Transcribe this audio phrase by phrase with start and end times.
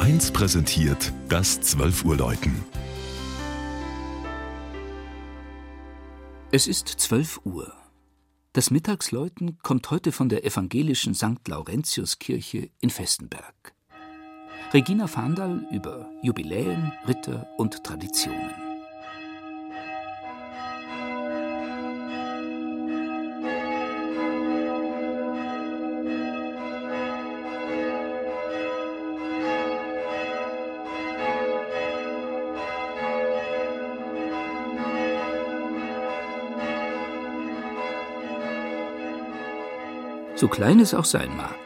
[0.00, 2.64] 1 präsentiert das 12 Uhr Läuten.
[6.52, 7.72] Es ist 12 Uhr.
[8.52, 11.46] Das Mittagsläuten kommt heute von der evangelischen St.
[11.46, 13.74] Laurentiuskirche in Festenberg.
[14.72, 18.67] Regina Fahndal über Jubiläen, Ritter und Traditionen.
[40.38, 41.58] So klein es auch sein mag,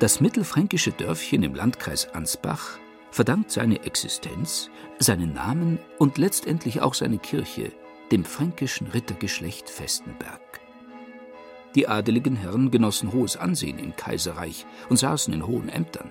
[0.00, 2.78] das mittelfränkische Dörfchen im Landkreis Ansbach
[3.10, 7.72] verdankt seine Existenz, seinen Namen und letztendlich auch seine Kirche
[8.10, 10.40] dem fränkischen Rittergeschlecht Festenberg.
[11.74, 16.10] Die adeligen Herren genossen hohes Ansehen im Kaiserreich und saßen in hohen Ämtern.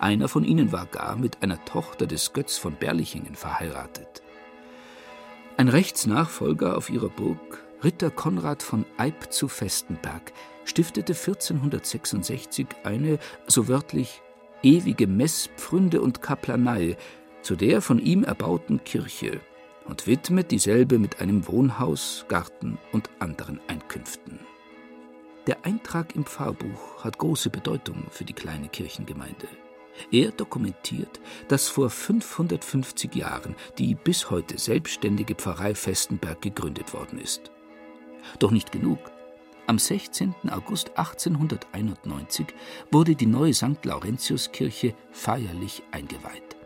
[0.00, 4.22] Einer von ihnen war gar mit einer Tochter des Götz von Berlichingen verheiratet.
[5.58, 10.32] Ein Rechtsnachfolger auf ihrer Burg, Ritter Konrad von Eib zu Festenberg,
[10.66, 14.20] stiftete 1466 eine, so wörtlich,
[14.62, 16.96] ewige Messpfründe und Kaplanei
[17.42, 19.40] zu der von ihm erbauten Kirche
[19.86, 24.40] und widmet dieselbe mit einem Wohnhaus, Garten und anderen Einkünften.
[25.46, 29.46] Der Eintrag im Pfarrbuch hat große Bedeutung für die kleine Kirchengemeinde.
[30.10, 37.52] Er dokumentiert, dass vor 550 Jahren die bis heute selbstständige Pfarrei Festenberg gegründet worden ist.
[38.40, 38.98] Doch nicht genug.
[39.68, 40.32] Am 16.
[40.48, 42.46] August 1891
[42.92, 43.84] wurde die neue St.
[43.84, 46.56] Laurentiuskirche feierlich eingeweiht.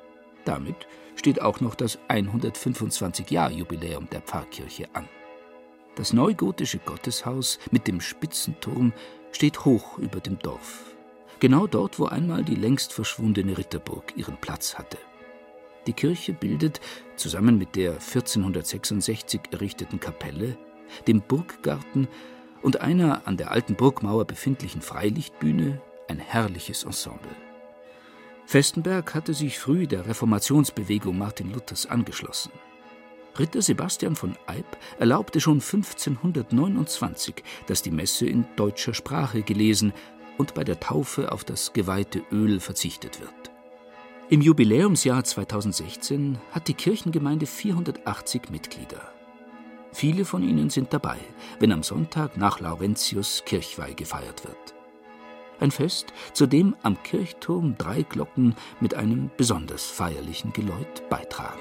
[0.44, 5.08] Damit steht auch noch das 125-Jahr-Jubiläum der Pfarrkirche an.
[5.94, 8.92] Das neugotische Gotteshaus mit dem Spitzenturm
[9.32, 10.94] steht hoch über dem Dorf.
[11.38, 14.98] Genau dort, wo einmal die längst verschwundene Ritterburg ihren Platz hatte.
[15.86, 16.82] Die Kirche bildet,
[17.16, 20.58] zusammen mit der 1466 errichteten Kapelle,
[21.06, 22.08] dem Burggarten
[22.62, 27.34] und einer an der alten Burgmauer befindlichen Freilichtbühne ein herrliches Ensemble.
[28.46, 32.50] Festenberg hatte sich früh der Reformationsbewegung Martin Luthers angeschlossen.
[33.38, 34.66] Ritter Sebastian von Eyb
[34.98, 39.92] erlaubte schon 1529, dass die Messe in deutscher Sprache gelesen
[40.36, 43.50] und bei der Taufe auf das geweihte Öl verzichtet wird.
[44.30, 49.12] Im Jubiläumsjahr 2016 hat die Kirchengemeinde 480 Mitglieder.
[50.00, 51.18] Viele von ihnen sind dabei,
[51.58, 54.74] wenn am Sonntag nach Laurentius Kirchweih gefeiert wird.
[55.60, 61.60] Ein Fest, zu dem am Kirchturm drei Glocken mit einem besonders feierlichen Geläut beitragen.